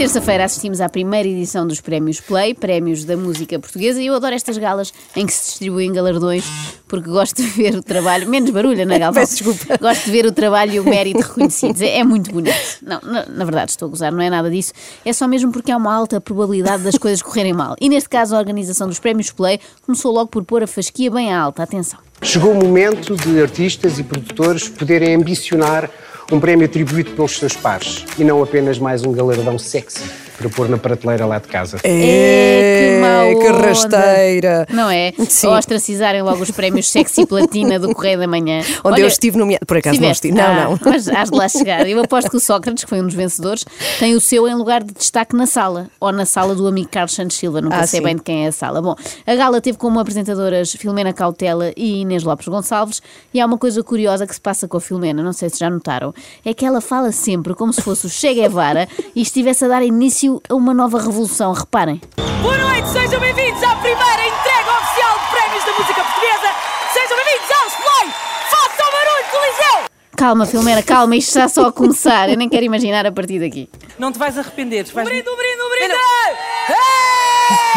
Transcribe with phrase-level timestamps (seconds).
[0.00, 4.34] terça-feira assistimos à primeira edição dos Prémios Play, Prémios da Música Portuguesa, e eu adoro
[4.34, 6.42] estas galas em que se distribuem galardões,
[6.88, 9.20] porque gosto de ver o trabalho, menos barulho na Galvão.
[9.20, 9.76] Peço desculpa.
[9.76, 11.82] Gosto de ver o trabalho e o mérito reconhecidos.
[11.82, 12.56] É, é muito bonito.
[12.80, 14.72] Não, na, na verdade, estou a gozar, não é nada disso.
[15.04, 17.76] É só mesmo porque há uma alta probabilidade das coisas correrem mal.
[17.78, 21.30] E neste caso, a organização dos Prémios Play começou logo por pôr a fasquia bem
[21.30, 21.62] alta.
[21.62, 22.00] Atenção.
[22.22, 25.90] Chegou o momento de artistas e produtores poderem ambicionar
[26.30, 30.68] um prémio atribuído pelos seus pares e não apenas mais um galardão sexy para pôr
[30.70, 31.78] na prateleira lá de casa.
[31.84, 34.66] É, que mau que rasteira.
[34.70, 35.12] Não é?
[35.28, 35.48] Sim.
[35.48, 38.60] Ou ostracizarem logo os prémios Sexy Platina do Correio da Manhã.
[38.82, 39.66] Onde eu Olha, estive nomeado.
[39.66, 40.34] Por acaso não estive.
[40.34, 40.78] Não, Ah, não.
[40.82, 41.86] Mas has de lá chegar.
[41.86, 43.64] Eu aposto que o Sócrates, que foi um dos vencedores,
[43.98, 45.88] tem o seu em lugar de destaque na sala.
[46.00, 47.60] Ou na sala do amigo Carlos Santos Silva.
[47.60, 48.04] Nunca Ah, sei sim.
[48.06, 48.80] bem de quem é a sala.
[48.80, 48.94] Bom,
[49.26, 53.02] a gala teve como apresentadoras Filomena Cautela e Inês Lopes Gonçalves.
[53.34, 55.68] E há uma coisa curiosa que se passa com a Filomena, não sei se já
[55.68, 56.14] notaram,
[56.44, 59.82] é que ela fala sempre como se fosse o Che Guevara e estivesse a dar
[59.82, 61.52] início a uma nova revolução.
[61.52, 62.00] Reparem.
[62.42, 66.54] Boa noite, sejam bem-vindos à primeira entrega oficial de prémios da música portuguesa.
[66.92, 68.14] Sejam bem-vindos aos Play.
[68.50, 69.90] Façam barulho, Coliseu!
[70.16, 72.28] Calma, Filomena, calma, isto está só a começar.
[72.28, 73.68] Eu nem quero imaginar a partir daqui.
[73.98, 74.84] Não te vais arrepender.
[74.84, 75.06] Vais...
[75.06, 75.94] Um brinde, um brinde, um brinde!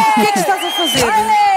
[0.09, 1.52] O que é que estás a fazer?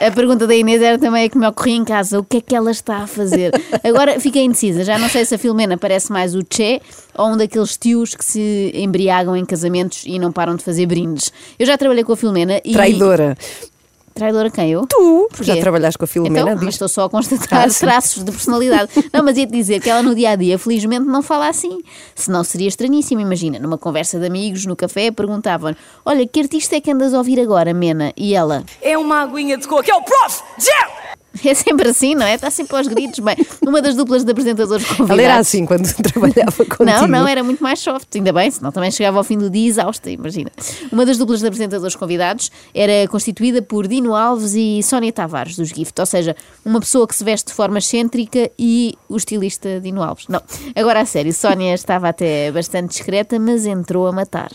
[0.00, 2.40] A pergunta da Inês era também a que me ocorria em casa: o que é
[2.40, 3.52] que ela está a fazer?
[3.82, 6.80] Agora fiquei indecisa, já não sei se a Filomena parece mais o Che
[7.16, 11.32] ou um daqueles tios que se embriagam em casamentos e não param de fazer brindes.
[11.58, 12.72] Eu já trabalhei com a Filomena e.
[12.72, 13.36] Traidora.
[14.16, 14.70] Traidora quem?
[14.72, 14.86] Eu?
[14.86, 15.44] Tu, Porquê?
[15.44, 16.70] já trabalhaste com a Filomena, Então, diz.
[16.70, 18.90] estou só a constatar Ah, traços de personalidade.
[19.12, 21.82] Não, mas ia-te dizer que ela no dia a dia, felizmente, não fala assim.
[22.14, 23.20] Senão seria estranhíssimo.
[23.20, 27.18] Imagina, numa conversa de amigos, no café, perguntavam: Olha, que artista é que andas a
[27.18, 28.10] ouvir agora, Mena?
[28.16, 29.84] E ela: É uma aguinha de coco.
[29.90, 30.42] É o Prof.
[30.58, 31.05] Jam!
[31.44, 32.34] É sempre assim, não é?
[32.34, 33.18] Está sempre aos gritos.
[33.20, 35.10] Bem, uma das duplas de apresentadores convidados.
[35.10, 36.84] Ela era assim quando trabalhava contigo.
[36.84, 39.68] Não, não, era muito mais soft, ainda bem, senão também chegava ao fim do dia
[39.68, 40.50] exausta, imagina.
[40.90, 45.68] Uma das duplas de apresentadores convidados era constituída por Dino Alves e Sónia Tavares, dos
[45.68, 50.02] Gift, ou seja, uma pessoa que se veste de forma excêntrica e o estilista Dino
[50.02, 50.26] Alves.
[50.28, 50.42] Não,
[50.74, 54.50] agora a sério, Sónia estava até bastante discreta, mas entrou a matar.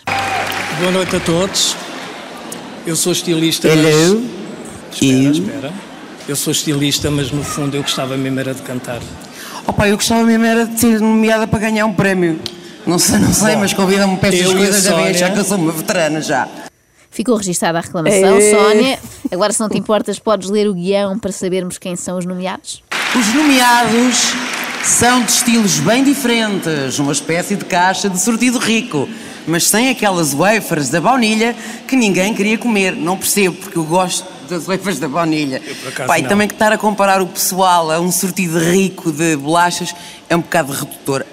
[0.80, 1.75] Boa noite a todos.
[2.86, 4.22] Eu sou estilista, Hello.
[4.22, 4.42] mas...
[4.92, 5.91] Espera, espera.
[6.28, 9.00] Eu sou estilista, mas no fundo eu gostava mesmo era de cantar.
[9.68, 12.40] Opa, eu gostava mesmo era de ser nomeada para ganhar um prémio.
[12.86, 15.44] Não sei, não sei, mas convida-me para e a coisas, já vem achar que eu
[15.46, 16.48] sou uma veterana já.
[17.10, 18.52] Ficou registada a reclamação, É.
[18.52, 19.00] Sónia.
[19.31, 22.81] Agora, se não te importas, podes ler o guião para sabermos quem são os nomeados?
[23.14, 24.34] Os nomeados
[24.84, 29.08] são de estilos bem diferentes, uma espécie de caixa de sortido rico,
[29.46, 31.56] mas sem aquelas wafers da baunilha
[31.88, 32.96] que ninguém queria comer.
[32.96, 36.29] Não percebo, porque eu gosto das wafers da acaso, Pai, não.
[36.29, 39.95] também que estar a comparar o pessoal a um sortido rico de bolachas
[40.29, 41.25] é um bocado redutor.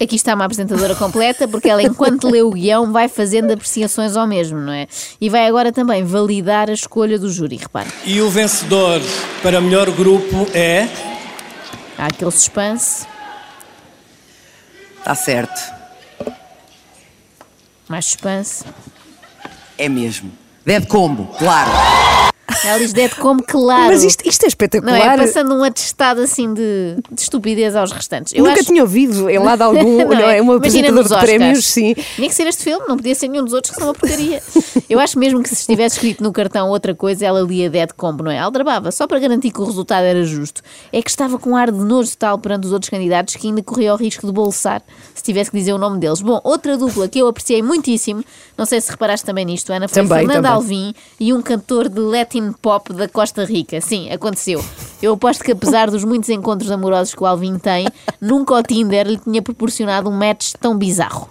[0.00, 4.26] Aqui está uma apresentadora completa, porque ela, enquanto lê o guião, vai fazendo apreciações ao
[4.26, 4.88] mesmo, não é?
[5.20, 7.88] E vai agora também validar a escolha do júri, repare.
[8.04, 9.00] E o vencedor
[9.40, 10.88] para melhor grupo é...
[11.96, 13.06] Há aquele suspense,
[14.98, 15.72] Está certo,
[17.88, 18.64] mais suspense.
[19.78, 20.32] é mesmo.
[20.64, 21.70] Dead Combo, claro.
[22.78, 23.92] Diz Dead como claro.
[23.92, 25.18] Mas isto, é Não espetacular.
[25.18, 25.26] é?
[25.26, 28.32] Passando um atestado assim de, de estupidez aos restantes.
[28.34, 30.40] Eu Nunca acho- tinha ouvido em lado algum, não é?
[30.40, 31.94] Uma Imagina apresentadora de prémios, sim.
[32.16, 34.42] Tinha que ser este filme, não podia ser nenhum dos outros que são uma porcaria.
[34.88, 38.22] Eu acho mesmo que se estivesse escrito no cartão outra coisa, ela lia Dead Combo,
[38.24, 38.38] não é?
[38.38, 40.62] Aldrabava, só para garantir que o resultado era justo.
[40.92, 43.62] É que estava com um ar de nojo tal perante os outros candidatos que ainda
[43.62, 44.82] corria o risco de bolsar
[45.14, 46.20] se tivesse que dizer o nome deles.
[46.20, 48.22] Bom, outra dupla que eu apreciei muitíssimo,
[48.58, 50.50] não sei se reparaste também nisto, Ana, foi Também, Fernanda também.
[50.52, 53.80] Alvim e um cantor de Latin Pop da Costa Rica.
[53.80, 54.64] Sim, aconteceu.
[55.02, 57.86] Eu aposto que apesar dos muitos encontros amorosos que o Alvin tem,
[58.20, 61.28] nunca o Tinder lhe tinha proporcionado um match tão bizarro.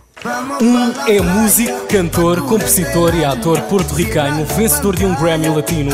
[0.62, 5.92] Um é músico, cantor, compositor e ator porto-ricano, vencedor de um Grammy Latino,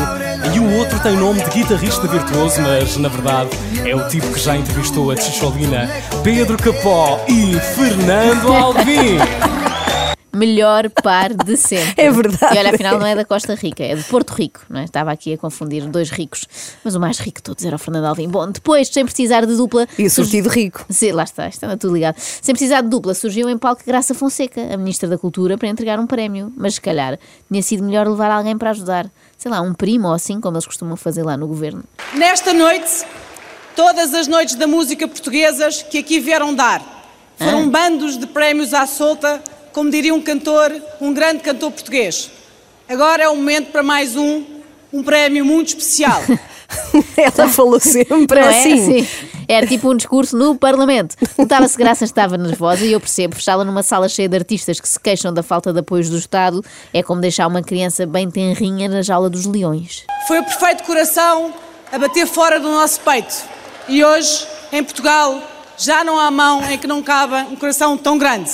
[0.54, 3.50] e o outro tem nome de guitarrista virtuoso, mas na verdade
[3.84, 5.90] é o tipo que já entrevistou a Ticholina,
[6.24, 9.18] Pedro Capó e Fernando Alvim.
[10.40, 11.94] Melhor par de sempre.
[11.98, 12.56] É verdade.
[12.56, 14.86] E olha, afinal não é da Costa Rica, é de Porto Rico, não é?
[14.86, 16.48] Estava aqui a confundir dois ricos,
[16.84, 18.30] mas o mais rico de todos era o Fernando Alvim.
[18.30, 19.86] Bom, depois, sem precisar de dupla.
[19.98, 20.86] E o sortido rico.
[20.90, 22.16] Sim, lá está, está tudo ligado.
[22.18, 26.00] Sem precisar de dupla, surgiu em palco Graça Fonseca, a Ministra da Cultura, para entregar
[26.00, 26.54] um prémio.
[26.56, 27.20] Mas se calhar
[27.52, 29.10] tinha sido melhor levar alguém para ajudar.
[29.38, 31.84] Sei lá, um primo ou assim, como eles costumam fazer lá no governo.
[32.14, 33.06] Nesta noite,
[33.76, 36.82] todas as noites da música portuguesas que aqui vieram dar
[37.38, 39.42] foram bandos de prémios à solta,
[39.74, 42.30] como diria um cantor, um grande cantor português.
[42.88, 44.44] Agora é o momento para mais um,
[44.92, 46.22] um prémio muito especial.
[47.18, 48.60] Ela falou sempre Não é?
[48.60, 49.04] assim.
[49.04, 49.08] Sim.
[49.48, 51.16] Era tipo um discurso no Parlamento.
[51.38, 55.00] Notava-se Graça estava nervosa e eu percebo, fechá-la numa sala cheia de artistas que se
[55.00, 56.64] queixam da falta de apoios do Estado
[56.94, 60.04] é como deixar uma criança bem tenrinha na jaula dos leões.
[60.28, 61.54] Foi o perfeito coração
[61.92, 63.36] a bater fora do nosso peito.
[63.88, 65.42] E hoje, em Portugal,
[65.78, 68.52] já não há mão em que não cabe um coração tão grande.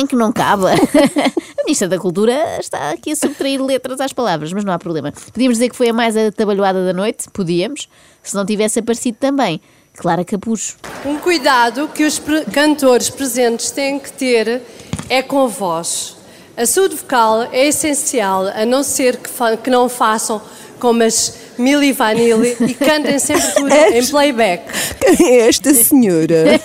[0.00, 0.62] Em que não cabe.
[1.58, 5.12] A Ministra da Cultura está aqui a subtrair letras às palavras, mas não há problema.
[5.32, 7.28] Podíamos dizer que foi a mais atabalhoada da noite?
[7.32, 7.88] Podíamos.
[8.22, 9.60] Se não tivesse aparecido também.
[9.94, 10.76] Clara Capucho.
[11.04, 14.62] Um cuidado que os pre- cantores presentes têm que ter
[15.08, 16.16] é com a voz.
[16.56, 19.28] A saúde vocal é essencial, a não ser que,
[19.64, 20.40] que não façam
[20.78, 24.64] como as Milli Vanilli e cantem sempre tudo em playback.
[25.00, 26.60] Quem é esta senhora?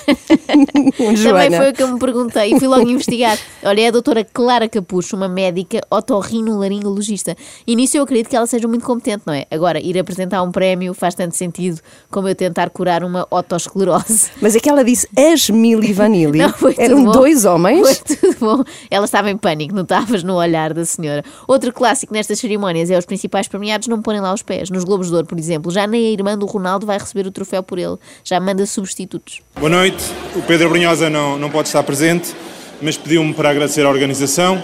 [0.47, 3.37] Também foi o que eu me perguntei e fui logo investigar.
[3.63, 7.35] Olha, é a doutora Clara Capucho, uma médica otorrinolaringologista.
[7.65, 9.45] E nisso eu acredito que ela seja muito competente, não é?
[9.49, 11.79] Agora, ir apresentar um prémio faz tanto sentido
[12.11, 14.29] como eu tentar curar uma otosclerose.
[14.41, 16.37] Mas é que ela disse as Mili Vanilli.
[16.37, 17.11] Não, Eram bom.
[17.11, 17.81] dois homens.
[17.81, 18.63] Foi tudo bom.
[18.89, 21.23] Ela estava em pânico, notavas no olhar da senhora.
[21.47, 24.69] Outro clássico nestas cerimónias é os principais premiados não porem lá os pés.
[24.69, 27.31] Nos Globos de Ouro, por exemplo, já nem a irmã do Ronaldo vai receber o
[27.31, 27.97] troféu por ele.
[28.24, 29.41] Já manda substitutos.
[29.56, 30.03] Boa noite.
[30.35, 32.35] O Pedro Brunhosa não, não pode estar presente,
[32.81, 34.62] mas pediu-me para agradecer a organização.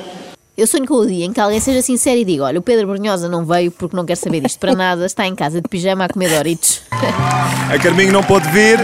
[0.57, 2.87] Eu sonho com o dia em que alguém seja sincero e diga: Olha, o Pedro
[2.87, 6.05] Brunhosa não veio porque não quer saber disto para nada, está em casa de pijama
[6.05, 6.81] a comer Doritos.
[7.73, 8.77] A Carminho não pôde vir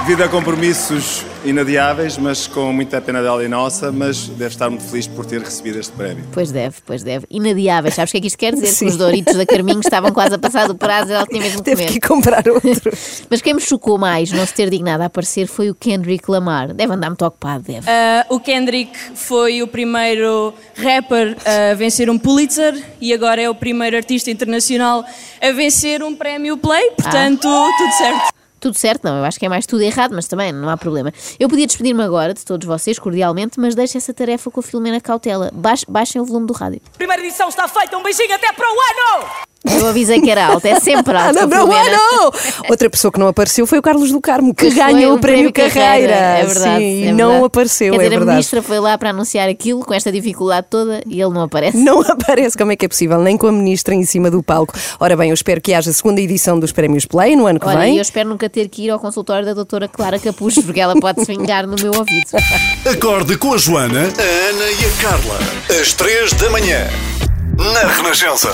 [0.00, 4.84] devido a compromissos inadiáveis, mas com muita pena dela e nossa, mas deve estar muito
[4.84, 6.24] feliz por ter recebido este prémio.
[6.32, 7.26] Pois deve, pois deve.
[7.30, 7.94] Inadiáveis.
[7.94, 8.66] Sabes o que é que isto quer dizer?
[8.68, 8.86] Sim.
[8.86, 11.58] Que os Doritos da Carminho estavam quase a passar do prazo e ela tinha mesmo
[11.58, 11.90] que Teve comer.
[11.92, 12.92] que ir comprar outro.
[13.30, 16.72] Mas quem me chocou mais não se ter dignado a aparecer foi o Kendrick Lamar.
[16.72, 17.88] Deve andar muito ocupado, deve.
[17.88, 23.54] Ah, o Kendrick foi o primeiro rapper a vencer um Pulitzer e agora é o
[23.54, 25.04] primeiro artista internacional
[25.40, 27.48] a vencer um prémio Play, portanto,
[27.78, 28.33] tudo certo.
[28.64, 31.12] Tudo certo, não, eu acho que é mais tudo errado, mas também não há problema.
[31.38, 34.98] Eu podia despedir-me agora de todos vocês, cordialmente, mas deixo essa tarefa com a Filomena
[35.02, 35.50] Cautela.
[35.52, 36.80] Baix- baixem o volume do rádio.
[36.96, 39.53] Primeira edição está feita, um beijinho até para o ano!
[39.64, 41.30] Eu avisei que era alto, é sempre alto.
[41.38, 41.84] Ana a Filomena.
[41.84, 42.32] Bruano!
[42.68, 45.52] Outra pessoa que não apareceu foi o Carlos do Carmo, que Pois ganhou o prémio
[45.52, 46.12] Carreira.
[46.14, 46.78] É verdade.
[46.78, 47.44] Sim, é e não verdade.
[47.46, 48.30] apareceu, Quer é dizer, a verdade.
[48.36, 51.76] ministra foi lá para anunciar aquilo com esta dificuldade toda e ele não aparece.
[51.78, 53.18] Não aparece, como é que é possível?
[53.20, 54.74] Nem com a ministra em cima do palco.
[55.00, 57.66] Ora bem, eu espero que haja a segunda edição dos Prémios Play no ano que
[57.66, 57.94] Olha, vem.
[57.94, 60.94] e eu espero nunca ter que ir ao consultório da doutora Clara Capucho, porque ela
[61.00, 62.26] pode se vingar no meu ouvido.
[62.90, 65.38] Acorde com a Joana, a Ana e a Carla.
[65.80, 66.86] Às três da manhã.
[67.56, 68.52] Na Renascença.